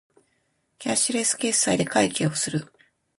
[0.79, 2.73] キャッシュレス決済で会計をする